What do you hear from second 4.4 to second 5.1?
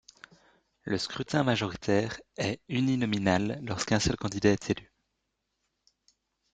est élu.